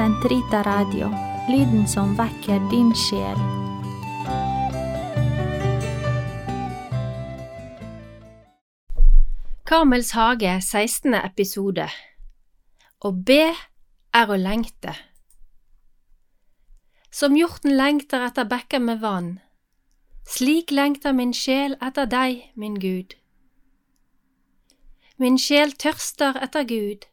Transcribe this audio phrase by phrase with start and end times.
[0.00, 1.10] Sentrita Radio,
[1.48, 3.36] lyden som vekker din sjel.
[9.68, 11.12] Karmels hage, 16.
[11.20, 11.84] episode
[13.04, 13.52] Å be
[14.16, 14.96] er å lengte.
[17.12, 19.30] Som hjorten lengter etter bekker med vann,
[20.24, 23.20] slik lengter min sjel etter deg, min Gud.
[25.20, 27.10] Min sjel tørster etter Gud,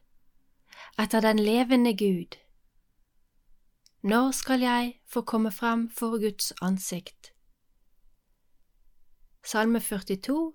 [0.96, 2.40] etter den levende Gud.
[4.08, 7.32] Når skal jeg få komme frem for Guds ansikt?
[9.44, 10.54] Salme 42,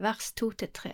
[0.00, 0.92] vers 2–3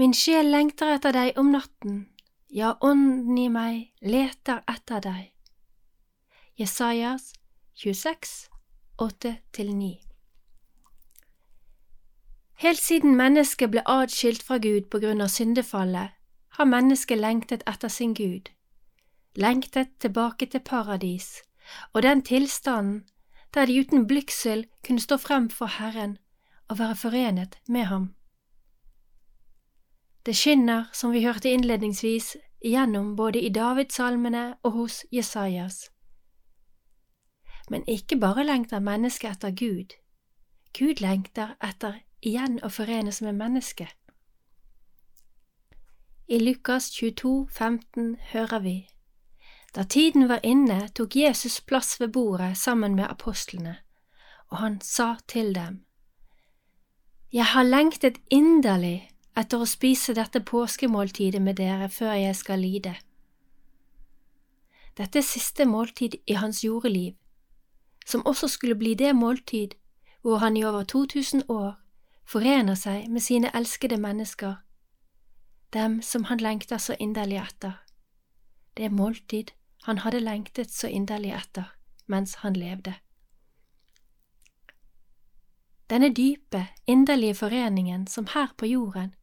[0.00, 2.00] Min sjel lengter etter deg om natten,
[2.48, 5.28] ja, ånden i meg leter etter deg.
[6.56, 7.34] Jesajas
[7.76, 8.48] 26,
[8.96, 9.90] 8–9
[12.64, 16.16] Helt siden mennesket ble adskilt fra Gud på grunn av syndefallet,
[16.58, 18.50] har mennesket lengtet etter sin Gud,
[19.38, 21.38] lengtet tilbake til paradis
[21.92, 23.04] og den tilstanden
[23.54, 26.18] der de uten blygsel kunne stå frem for Herren
[26.68, 28.14] og være forenet med ham.
[30.26, 35.90] Det skinner, som vi hørte innledningsvis, igjennom både i Davidsalmene og hos Jesajas.
[37.70, 39.96] Men ikke bare lengter mennesket etter Gud,
[40.78, 43.97] Gud lengter etter igjen å forenes med mennesket.
[46.30, 48.88] I Lukas 22, 15 hører vi,
[49.74, 53.76] Da tiden var inne, tok Jesus plass ved bordet sammen med apostlene,
[54.48, 55.84] og han sa til dem,
[57.32, 62.94] Jeg har lengtet inderlig etter å spise dette påskemåltidet med dere før jeg skal lide.
[64.98, 67.14] Dette er siste måltid i hans jordeliv,
[68.06, 69.80] som også skulle bli det måltid
[70.20, 71.80] hvor han i over 2000 år
[72.24, 74.56] forener seg med sine elskede mennesker,
[75.72, 77.72] dem som han lengta så inderlig etter,
[78.76, 79.52] det måltid
[79.82, 81.74] han hadde lengtet så inderlig etter
[82.06, 82.94] mens han levde.
[85.90, 89.14] Denne dype, inderlige foreningen som her på jorden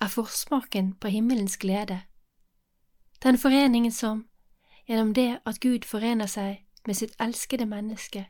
[0.00, 2.00] er forsmaken på himmelens glede.
[3.22, 4.26] Den foreningen som,
[4.88, 8.26] gjennom det at Gud forener seg med sitt elskede menneske,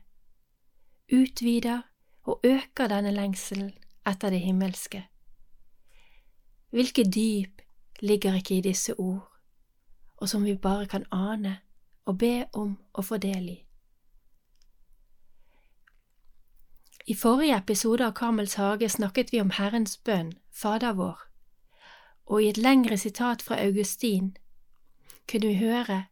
[1.13, 1.81] utvider
[2.23, 3.73] og øker denne lengselen
[4.05, 5.05] etter det himmelske.
[6.75, 7.61] Hvilke dyp
[8.01, 9.31] ligger ikke i disse ord,
[10.17, 11.59] og som vi bare kan ane
[12.05, 13.55] og be om å få del i.
[17.07, 21.23] I forrige episode av Karmels hage snakket vi om Herrens bønn, Fader vår,
[22.25, 24.33] og i et lengre sitat fra Augustin
[25.31, 26.03] kunne vi høre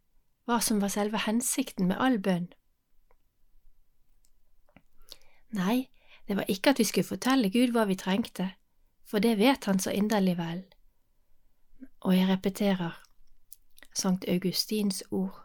[0.48, 2.48] hva som var selve hensikten med all bønn.
[5.52, 5.90] Nei,
[6.24, 8.54] det var ikke at vi skulle fortelle Gud hva vi trengte,
[9.06, 10.64] for det vet han så inderlig vel.
[12.00, 13.00] Og jeg repeterer
[13.94, 15.44] Sankt Augustins ord.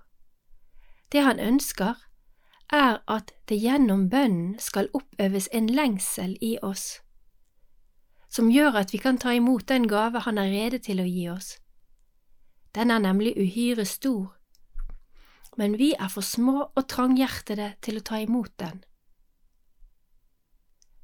[1.12, 1.96] Det han ønsker,
[2.70, 7.00] er at det gjennom bønnen skal oppøves en lengsel i oss
[8.30, 11.26] som gjør at vi kan ta imot den gave Han er rede til å gi
[11.30, 11.58] oss.
[12.76, 14.36] Den er nemlig uhyre stor,
[15.58, 18.84] men vi er for små og tranghjertede til å ta imot den.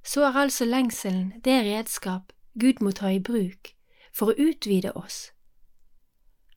[0.05, 3.73] Så er altså lengselen det redskap Gud må ta i bruk
[4.16, 5.31] for å utvide oss,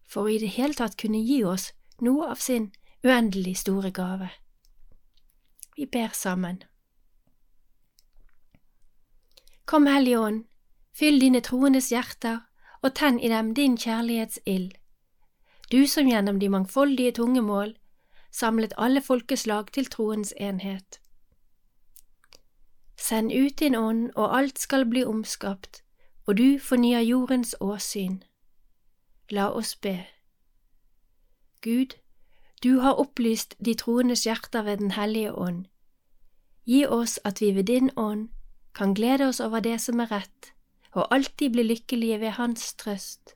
[0.07, 2.71] for å i det hele tatt kunne gi oss noe av sin
[3.05, 4.31] uendelig store gave.
[5.77, 6.63] Vi ber sammen.
[9.67, 10.45] Kom, Hellige Ånd,
[10.99, 12.41] Fyll dine troendes hjerter
[12.83, 14.73] og tenn i dem din kjærlighetsild.
[15.71, 17.77] Du som gjennom de mangfoldige tungemål
[18.35, 20.99] samlet alle folkeslag til troens enhet.
[22.99, 25.85] Send ut din ånd, og alt skal bli omskapt,
[26.29, 28.19] og du fornyer jordens åsyn.
[29.31, 30.05] La oss be.
[31.65, 31.97] Gud,
[32.63, 35.65] du har opplyst de troendes hjerter ved Den hellige ånd.
[36.67, 38.29] Gi oss at vi ved din ånd
[38.75, 40.53] kan glede oss over det som er rett,
[40.93, 43.35] og alltid bli lykkelige ved Hans trøst.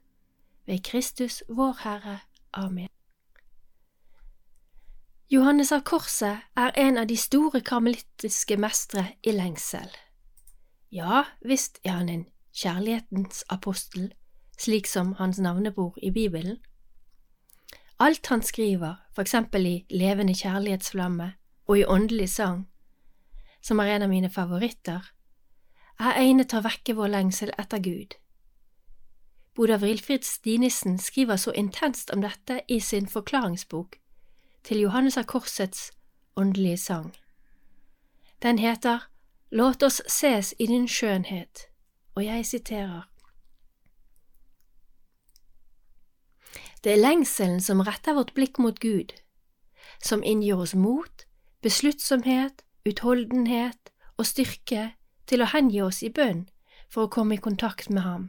[0.66, 2.18] Ved Kristus vår Herre.
[2.52, 2.88] Amen.
[5.30, 9.88] Johannes av Korset er en av de store karmelittiske mestre i lengsel.
[10.92, 14.12] Ja, visst er han en kjærlighetens apostel,
[14.58, 16.58] slik som hans navnebord i Bibelen.
[17.98, 21.32] Alt han skriver, for eksempel i Levende kjærlighetsflamme
[21.66, 22.68] og i Åndelig sang,
[23.62, 25.12] som er en av mine favoritter,
[25.98, 28.16] er egnet til å vekke vår lengsel etter Gud.
[29.54, 33.98] Boda Vrilfrid Stinissen skriver så intenst om dette i sin forklaringsbok
[34.64, 35.90] til Johannes av Korsets
[36.36, 37.12] åndelige sang.
[38.42, 39.08] Den heter
[39.50, 41.68] Låt oss ses i din skjønnhet,
[42.14, 43.08] og jeg siterer.
[46.84, 49.14] Det er lengselen som retter vårt blikk mot Gud,
[50.02, 51.26] som inngir oss mot,
[51.62, 54.90] besluttsomhet, utholdenhet og styrke
[55.30, 56.48] til å hengi oss i bønn
[56.90, 58.24] for å komme i kontakt med Ham.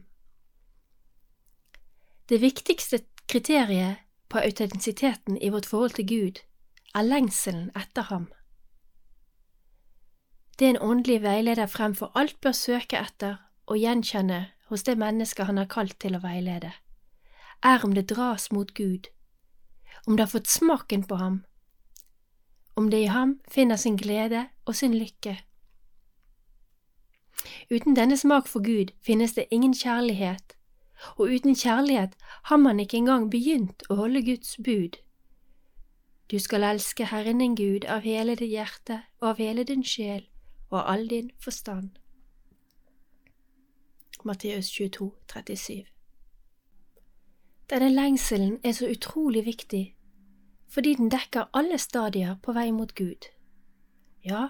[2.30, 6.44] Det viktigste kriteriet på autentisiteten i vårt forhold til Gud
[6.96, 8.30] er lengselen etter Ham.
[10.60, 15.60] Det en åndelig veileder fremfor alt bør søke etter og gjenkjenne hos det mennesket han
[15.62, 16.74] har kalt til å veilede,
[17.64, 19.08] er om det dras mot Gud,
[20.08, 21.44] om det har fått smaken på ham,
[22.76, 25.38] om det i ham finner sin glede og sin lykke.
[27.72, 30.56] Uten denne smak for Gud finnes det ingen kjærlighet,
[31.18, 32.16] og uten kjærlighet
[32.50, 35.00] har man ikke engang begynt å holde Guds bud.
[36.32, 40.24] Du skal elske Herren din Gud av hele ditt hjerte og av hele din sjel
[40.72, 41.92] og av all din forstand.
[44.24, 45.86] Matteus 22, 37
[47.70, 49.96] Denne lengselen er så utrolig viktig
[50.74, 53.28] fordi den dekker alle stadier på vei mot Gud.
[54.26, 54.48] Ja,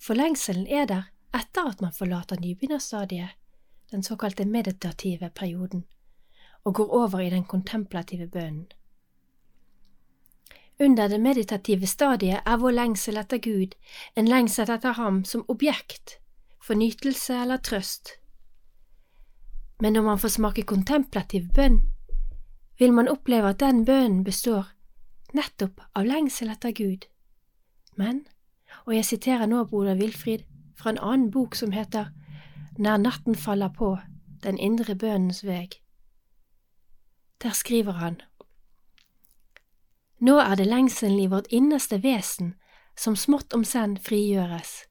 [0.00, 3.36] for lengselen er der etter at man forlater nybegynnerstadiet,
[3.90, 5.84] den såkalte meditative perioden,
[6.64, 8.66] og går over i den kontemplative bønnen.
[10.80, 13.76] Under det meditative stadiet er vår lengsel etter Gud
[14.16, 16.18] en lengsel etter ham som objekt
[16.60, 18.16] for nytelse eller trøst.
[19.80, 21.82] Men når man får smake kontemplativ bønn,
[22.78, 24.72] vil man oppleve at den bønnen består
[25.36, 27.08] nettopp av lengsel etter Gud.
[27.96, 28.24] Men,
[28.84, 30.44] og jeg siterer nå broder Wilfrid
[30.76, 32.12] fra en annen bok som heter
[32.78, 33.98] Når natten faller på,
[34.42, 35.80] den indre bønnens veg.
[37.42, 38.20] Der skriver han
[40.18, 42.54] nå er det lengselen i vårt innerste vesen
[42.96, 44.86] som smått om senn frigjøres.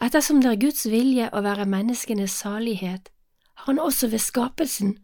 [0.00, 3.10] Ettersom det er Guds vilje å være menneskenes salighet,
[3.64, 4.98] Han også ved skapelsen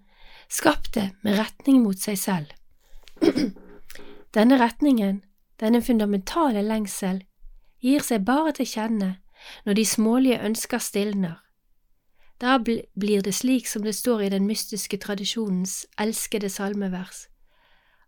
[0.48, 2.46] skapt det med retning mot seg selv.
[4.36, 5.22] Denne retningen,
[5.60, 7.22] denne fundamentale lengsel,
[7.80, 9.16] gir seg bare til kjenne
[9.66, 11.40] når de smålige ønsker stilner.
[12.40, 17.26] Da blir det slik som det står i den mystiske tradisjonens elskede salmevers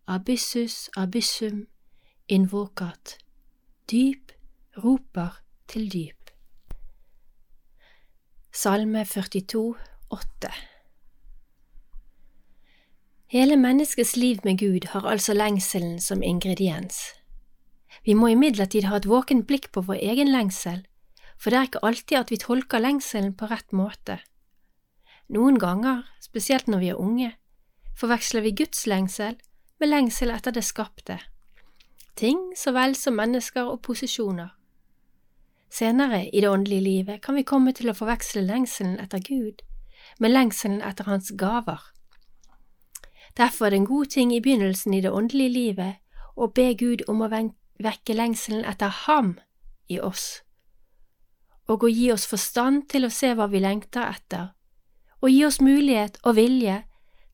[0.06, 1.66] abyssus abyssum
[2.28, 3.18] invocat,
[3.90, 4.32] dyp
[4.84, 6.30] roper til dyp.
[8.52, 9.76] Salme 42,
[10.14, 10.48] 8
[13.34, 17.00] Hele menneskets liv med Gud har altså lengselen som ingrediens.
[18.04, 20.84] Vi må imidlertid ha et våkent blikk på vår egen lengsel,
[21.34, 24.20] for det er ikke alltid at vi tolker lengselen på rett måte.
[25.34, 27.32] Noen ganger, spesielt når vi er unge,
[27.98, 29.34] forveksler vi Guds lengsel
[29.80, 31.18] med lengsel etter det skapte,
[32.14, 34.54] ting så vel som mennesker og posisjoner.
[35.74, 39.64] Senere i det åndelige livet kan vi komme til å forveksle lengselen etter Gud
[40.18, 41.80] med lengselen etter Hans gaver.
[43.36, 45.94] Derfor er det en god ting i begynnelsen i det åndelige livet
[46.36, 47.30] å be Gud om å
[47.82, 49.36] vekke lengselen etter Ham
[49.90, 50.42] i oss,
[51.66, 54.52] og å gi oss forstand til å se hva vi lengter etter,
[55.22, 56.82] og gi oss mulighet og vilje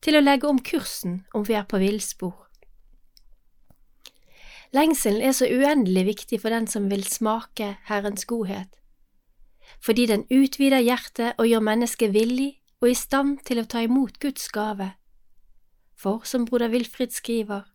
[0.01, 2.37] til å legge om kursen om vi er på villspor.
[4.71, 8.71] Lengselen er så uendelig viktig for den som vil smake Herrens godhet,
[9.83, 14.19] fordi den utvider hjertet og gjør mennesket villig og i stand til å ta imot
[14.19, 14.93] Guds gave.
[15.93, 17.67] For som broder Wilfrid skriver,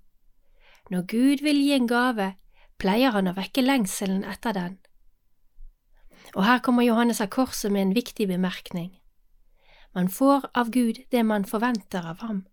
[0.91, 2.35] når Gud vil gi en gave,
[2.79, 4.77] pleier han å vekke lengselen etter den.
[6.35, 8.93] Og her kommer Johannes av Korset med en viktig bemerkning.
[9.95, 12.45] Man får av Gud det man forventer av ham.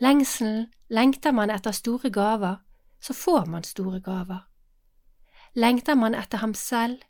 [0.00, 2.62] Lengselen lengter man etter store gaver,
[3.00, 4.46] så får man store gaver.
[5.54, 7.02] Lengter man etter ham selv,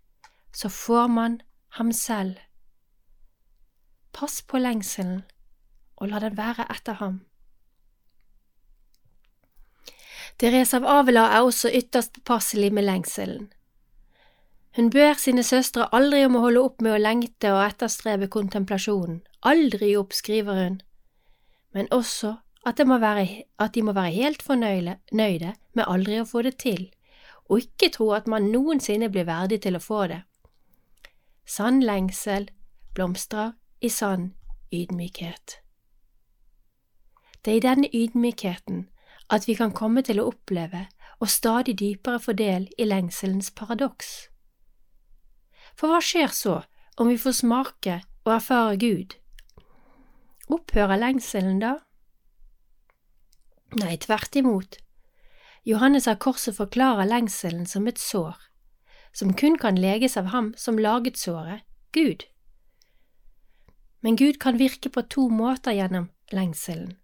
[0.52, 1.40] så får man
[1.78, 2.40] ham selv.
[4.12, 5.22] Pass på lengselen,
[5.96, 7.20] og la den være etter ham.
[10.40, 13.50] Therese av Avila er også ytterst påpasselig med lengselen.
[14.76, 19.20] Hun ber sine søstre aldri om å holde opp med å lengte og etterstrebe kontemplasjonen,
[19.44, 20.80] aldri opp, skriver hun,
[21.76, 23.26] men også at, være,
[23.58, 26.88] at de må være helt fornøyde med aldri å få det til,
[27.50, 30.22] og ikke tro at man noensinne blir verdig til å få det.
[31.44, 32.48] Sann lengsel
[32.96, 33.52] blomstrer
[33.82, 34.32] i sann
[34.72, 35.58] ydmykhet.
[37.44, 38.84] Det er i denne ydmykheten
[39.30, 40.86] at vi kan komme til å oppleve
[41.18, 44.28] og stadig dypere få del i lengselens paradoks.
[45.74, 46.60] For hva skjer så
[47.00, 49.16] om vi får smake og erfare Gud?
[50.52, 51.76] Opphører lengselen da?
[53.80, 54.78] Nei, tvert imot.
[55.64, 58.36] Johannes av Korset forklarer lengselen som et sår,
[59.14, 61.62] som kun kan leges av ham som laget såret,
[61.92, 62.26] Gud.
[64.02, 66.96] Men Gud kan virke på to måter gjennom lengselen.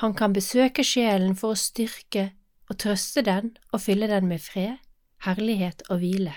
[0.00, 2.30] Han kan besøke sjelen for å styrke
[2.70, 4.78] og trøste den og fylle den med fred,
[5.26, 6.36] herlighet og hvile.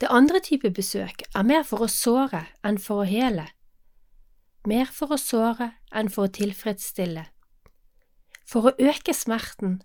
[0.00, 3.46] Det andre type besøk er mer for å såre enn for å hele,
[4.68, 7.26] mer for å såre enn for å tilfredsstille,
[8.48, 9.80] for å øke smerten,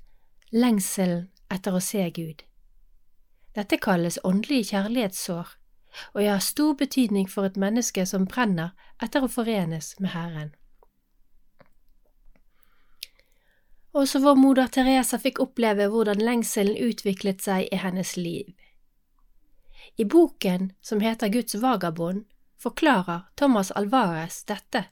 [0.52, 2.44] lengselen etter å se Gud.
[3.56, 5.52] Dette kalles åndelige kjærlighetssår,
[6.14, 8.74] og jeg har stor betydning for et menneske som brenner
[9.04, 10.54] etter å forenes med Herren.
[13.96, 18.52] Også vår moder Teresa fikk oppleve hvordan lengselen utviklet seg i hennes liv.
[19.96, 22.26] I boken som heter Guds vagabond,
[22.60, 24.86] forklarer Thomas Alvarez dette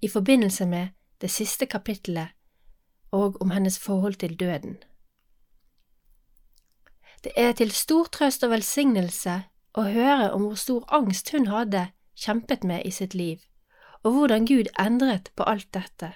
[0.00, 2.34] i forbindelse med det siste kapittelet
[3.16, 4.76] og om hennes forhold til døden.
[7.24, 9.42] Det er til stor trøst og velsignelse
[9.76, 13.42] å høre om hvor stor angst hun hadde kjempet med i sitt liv,
[14.02, 16.14] og hvordan Gud endret på alt dette.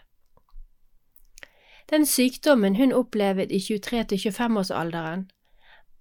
[1.91, 5.29] Den sykdommen hun opplevde i 23–25-årsalderen,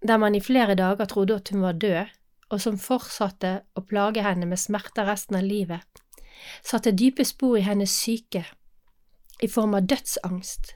[0.08, 2.06] der man i flere dager trodde at hun var død,
[2.50, 6.04] og som fortsatte å plage henne med smerter resten av livet,
[6.64, 8.46] satte dype spor i hennes syke,
[9.44, 10.76] i form av dødsangst.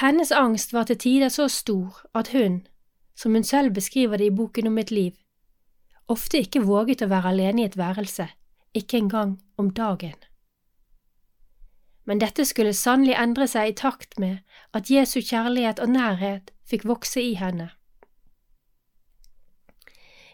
[0.00, 2.62] Hennes angst var til tider så stor at hun,
[3.20, 5.12] som hun selv beskriver det i boken om mitt liv,
[6.08, 8.26] ofte ikke våget å være alene i et værelse,
[8.74, 10.16] ikke engang om dagen.
[12.08, 14.40] Men dette skulle sannelig endre seg i takt med
[14.74, 17.68] at Jesu kjærlighet og nærhet fikk vokse i henne.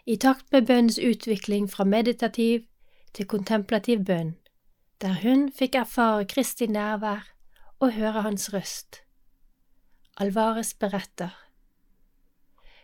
[0.07, 2.63] I takt med bønnens utvikling fra meditativ
[3.13, 4.37] til kontemplativ bønn,
[5.03, 7.27] der hun fikk erfare Kristi nærvær
[7.83, 9.03] og høre hans røst.
[10.17, 11.35] Alvarez beretter.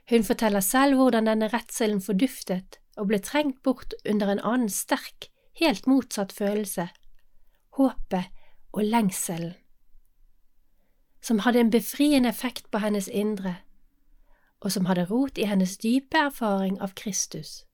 [0.10, 5.29] Hun forteller selv hvordan denne redselen forduftet og ble trengt bort under en annen sterk,
[5.60, 6.89] helt motsatt følelse,
[7.77, 8.29] håpet
[8.74, 9.53] og lengselen,
[11.22, 13.55] som hadde en befriende effekt på hennes indre
[14.63, 17.65] og som hadde rot i hennes dype erfaring av Kristus.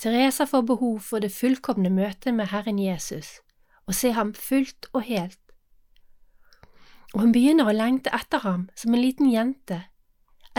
[0.00, 3.40] Teresa får behov for det fullkomne møtet med Herren Jesus,
[3.84, 5.40] og se ham fullt og helt.
[7.12, 9.82] Og hun begynner å lengte etter ham som en liten jente,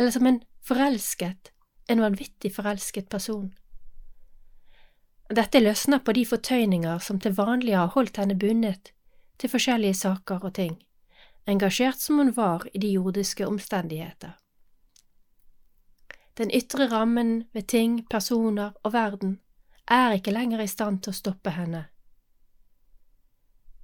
[0.02, 1.52] eller som en forelsket,
[1.88, 3.52] en vanvittig forelsket person.
[5.30, 8.96] Dette løsner på de fortøyninger som til vanlig har holdt henne bundet
[9.38, 10.80] til forskjellige saker og ting
[11.46, 14.32] engasjert som hun var i de jordiske omstendigheter.
[16.38, 19.40] Den ytre rammen ved ting, personer og verden
[19.88, 21.86] er ikke lenger i stand til å stoppe henne.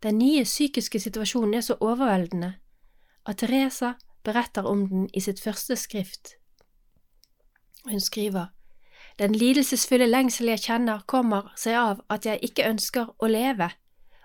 [0.03, 2.53] Den nye psykiske situasjonen er så overveldende
[3.25, 3.95] at Teresa
[4.27, 6.35] beretter om den i sitt første skrift.
[7.87, 8.53] Hun skriver,
[9.17, 13.71] Den lidelsesfulle lengsel jeg kjenner, kommer seg av at jeg ikke ønsker å leve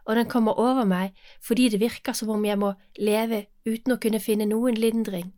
[0.04, 4.00] og den kommer over meg fordi det virker som om jeg må leve uten å
[4.02, 5.32] kunne finne noen lindring.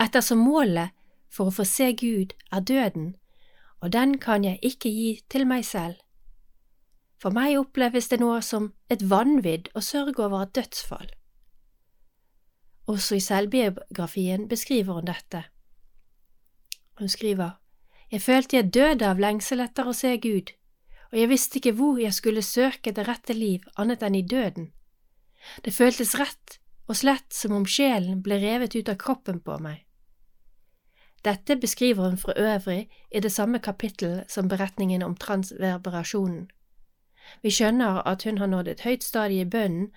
[0.00, 0.92] Ettersom målet
[1.32, 3.14] for å få se Gud er døden,
[3.80, 5.96] og den kan jeg ikke gi til meg selv.
[7.20, 11.08] For meg oppleves det nå som et vanvidd å sørge over et dødsfall.
[12.86, 15.44] Også i selvbiografien beskriver hun dette.
[16.98, 17.50] Hun skriver,
[18.10, 20.50] Jeg følte jeg døde av lengsel etter å se Gud
[21.10, 24.70] og jeg visste ikke hvor jeg skulle søke det rette liv annet enn i døden.
[25.64, 26.58] Det føltes rett
[26.90, 29.82] og slett som om sjelen ble revet ut av kroppen på meg.
[31.24, 36.48] Dette beskriver hun for øvrig i det samme kapittel som beretningen om transverberasjonen.
[37.42, 39.90] Vi skjønner at hun har nådd et høyt stadie i bønnen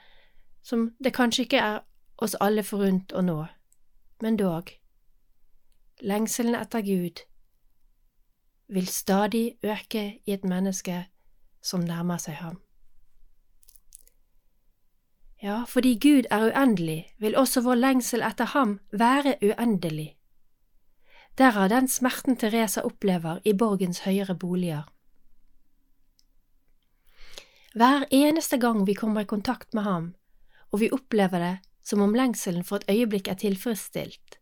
[0.63, 1.79] som det kanskje ikke er
[2.23, 3.37] oss alle forunt å nå,
[4.23, 4.71] men dog.
[6.01, 7.23] Lengselen etter Gud
[8.73, 11.05] vil stadig øke i et menneske
[11.61, 12.59] som nærmer seg ham.
[15.43, 20.13] Ja, fordi Gud er uendelig, vil også vår lengsel etter ham være uendelig.
[21.37, 24.87] Derav den smerten Teresa opplever i borgens høyere boliger.
[27.73, 30.13] Hver eneste gang vi kommer i kontakt med ham,
[30.71, 34.39] og vi opplever det som om lengselen for et øyeblikk er tilfredsstilt,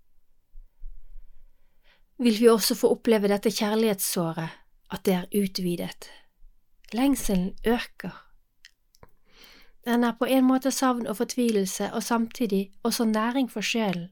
[2.21, 4.50] vil vi også få oppleve dette kjærlighetssåret,
[4.91, 6.10] at det er utvidet.
[6.93, 8.27] Lengselen øker.
[9.86, 14.10] Den er på en måte savn og fortvilelse og samtidig også næring for sjelen,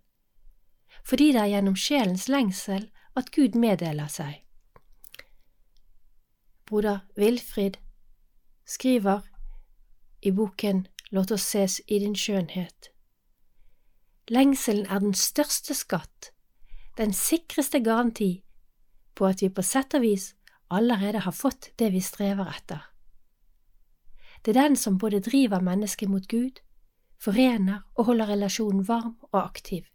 [1.06, 4.42] fordi det er gjennom sjelens lengsel at Gud meddeler seg.
[6.66, 7.78] Broder Wilfrid
[8.66, 9.22] skriver
[10.22, 12.92] i boken Låt oss ses i din skjønnhet.
[14.30, 16.34] Lengselen er den største skatt
[17.00, 18.44] den sikreste garanti
[19.16, 20.34] på at vi på sett og vis
[20.70, 22.82] allerede har fått det vi strever etter.
[24.44, 26.60] Det er den som både driver mennesket mot Gud,
[27.20, 29.88] forener og holder relasjonen varm og aktiv.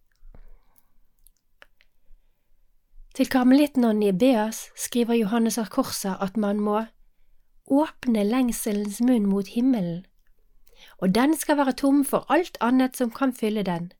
[3.14, 6.86] Til karmelittnonnen i Beas skriver Johannes av Korset at man må
[7.70, 10.06] åpne lengselens munn mot himmelen,
[10.98, 13.92] og den skal være tom for alt annet som kan fylle den,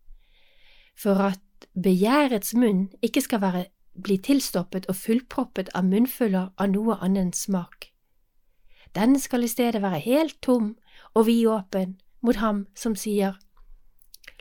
[0.94, 6.98] for at begjærets munn ikke skal være, bli tilstoppet og fullproppet av munnfuller av noe
[7.02, 7.90] annen smak.
[8.94, 10.74] Den skal i stedet være helt tom
[11.14, 13.38] og vidåpen mot ham som sier,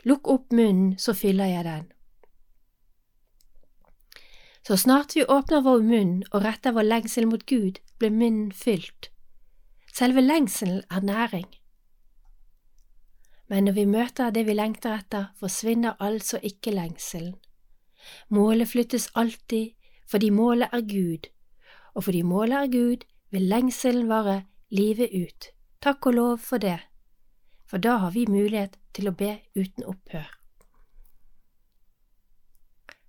[0.04, 1.86] Lukk opp munnen, så fyller jeg den.
[4.66, 9.10] Så snart vi åpner vår munn og retter vår lengsel mot Gud, blir munnen fylt.
[9.92, 11.48] Selve lengselen er næring.
[13.48, 17.34] Men når vi møter det vi lengter etter, forsvinner altså ikke lengselen.
[18.28, 19.72] Målet flyttes alltid
[20.10, 21.28] fordi målet er Gud,
[21.94, 25.48] og fordi målet er Gud, vil lengselen vare livet ut.
[25.82, 26.78] Takk og lov for det,
[27.66, 30.28] for da har vi mulighet til å be uten opphør.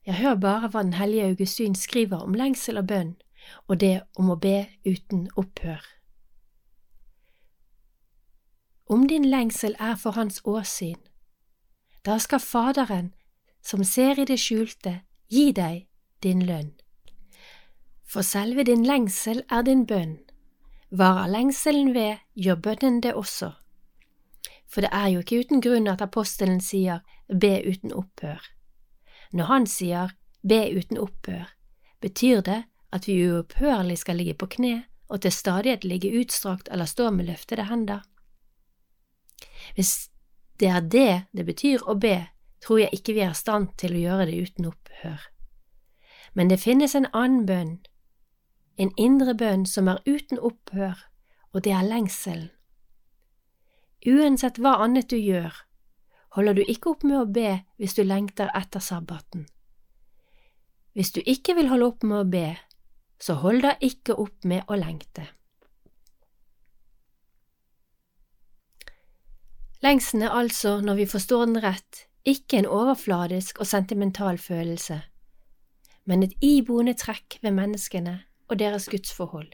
[0.06, 3.16] Jeg hører bare hva Den hellige Augustin skriver om lengsel og bønn,
[3.68, 5.95] og det om å be uten opphør.
[8.90, 11.00] Om din lengsel er for hans åsyn,
[12.06, 13.14] da skal Faderen,
[13.64, 15.88] som ser i det skjulte, gi deg
[16.22, 16.70] din lønn.
[18.06, 20.20] For selve din lengsel er din bønn.
[20.92, 23.52] Varer lengselen ved, gjør bønnen det også.
[24.70, 28.42] For det er jo ikke uten grunn at apostelen sier be uten opphør.
[29.34, 30.14] Når han sier
[30.46, 31.50] be uten opphør,
[32.06, 32.64] betyr det
[32.94, 37.26] at vi uopphørlig skal ligge på kne og til stadighet ligge utstrakt eller stå med
[37.26, 38.06] løftede hender.
[39.76, 40.10] Hvis
[40.60, 42.28] det er det det betyr å be,
[42.64, 45.28] tror jeg ikke vi er i stand til å gjøre det uten opphør.
[46.34, 47.76] Men det finnes en annen bønn,
[48.78, 51.06] en indre bønn som er uten opphør,
[51.54, 52.50] og det er lengselen.
[54.06, 55.56] Uansett hva annet du gjør,
[56.36, 59.48] holder du ikke opp med å be hvis du lengter etter sabbaten.
[60.94, 62.50] Hvis du ikke vil holde opp med å be,
[63.20, 65.26] så hold da ikke opp med å lengte.
[69.86, 75.02] Lengselen er altså, når vi forstår den rett, ikke en overfladisk og sentimental følelse,
[76.10, 78.16] men et iboende trekk ved menneskene
[78.48, 79.52] og deres gudsforhold.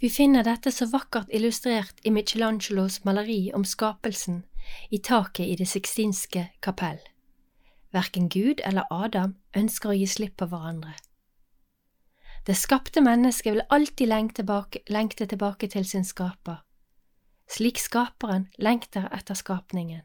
[0.00, 4.44] Vi finner dette så vakkert illustrert i Michelangelos maleri om skapelsen
[4.90, 7.00] i taket i Det sixtinske kapell.
[7.92, 10.92] Verken Gud eller Adam ønsker å gi slipp på hverandre.
[12.46, 16.60] Det skapte mennesket vil alltid lengte tilbake, lengte tilbake til sin skaper,
[17.50, 20.02] slik skaperen lengter etter skapningen.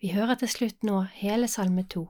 [0.00, 2.08] Vi hører til slutt nå hele Salme to,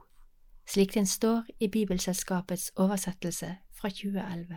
[0.66, 4.56] slik den står i Bibelselskapets oversettelse fra 2011.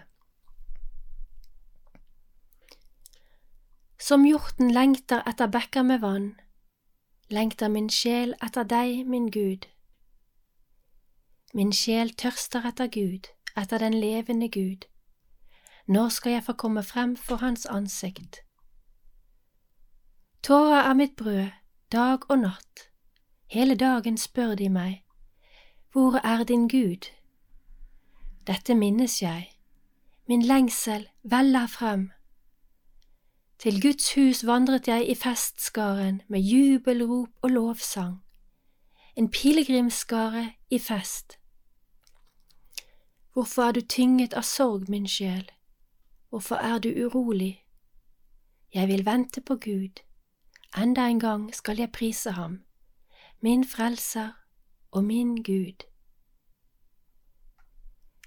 [4.00, 6.32] Som hjorten lengter etter bekker med vann,
[7.30, 9.67] lengter min sjel etter deg, min Gud.
[11.54, 14.88] Min sjel tørster etter Gud, etter den levende Gud.
[15.88, 18.47] Når skal jeg få komme frem for Hans ansikt?
[20.48, 21.48] Tårer er mitt brød,
[21.92, 22.90] dag og natt.
[23.52, 25.04] Hele dagen spør de meg,
[25.92, 27.10] Hvor er din Gud?
[28.48, 29.50] Dette minnes jeg,
[30.28, 32.12] min lengsel veller frem.
[33.60, 38.24] Til Guds hus vandret jeg i festskaren med jubelrop og lovsang,
[39.16, 41.40] en pilegrimsskare i fest.
[43.34, 45.52] Hvorfor er du tynget av sorg, min sjel,
[46.30, 47.64] hvorfor er du urolig?
[48.74, 50.07] Jeg vil vente på Gud,
[50.78, 52.64] enda en gang skal jeg prise ham,
[53.42, 54.30] min frelser
[54.92, 55.86] og min Gud.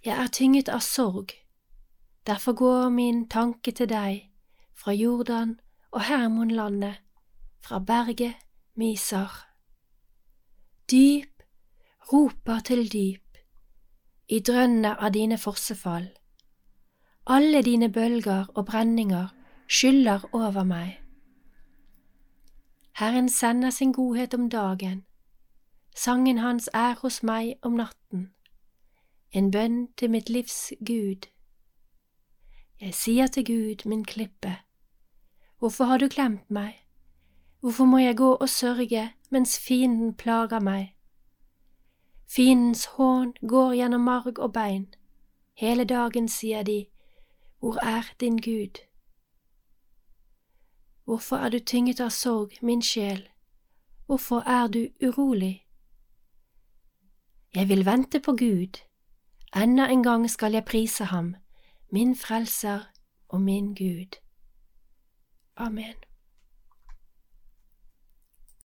[0.05, 1.35] Jeg er tynget av sorg,
[2.27, 4.31] derfor går min tanke til deg
[4.75, 5.59] fra Jordan
[5.91, 6.95] og Hermonlandet,
[7.61, 8.35] fra berget
[8.75, 9.47] Misar.
[10.91, 11.43] Dyp
[12.13, 13.37] roper til dyp,
[14.29, 16.09] i drønnet av dine fossefall.
[17.27, 19.29] Alle dine bølger og brenninger
[19.69, 21.00] skyller over meg.
[23.01, 25.07] Herren sender sin godhet om dagen,
[25.97, 28.27] sangen hans er hos meg om natten,
[29.33, 31.31] en bønn til mitt livs Gud.
[32.81, 34.57] Jeg sier til Gud, min klippe,
[35.59, 36.75] Hvorfor har du glemt meg?
[37.61, 40.93] Hvorfor må jeg gå og sørge mens fienden plager meg?
[42.29, 44.95] Fiendens hån går gjennom marg og bein.
[45.57, 46.87] Hele dagen sier de,
[47.61, 48.90] Hvor er din Gud?
[51.11, 53.25] Hvorfor er du tynget av sorg, min sjel?
[54.07, 55.67] Hvorfor er du urolig?
[57.55, 58.79] Jeg vil vente på Gud,
[59.57, 61.35] enda en gang skal jeg prise ham,
[61.91, 62.87] min frelser
[63.29, 64.21] og min Gud.
[65.57, 66.10] Amen.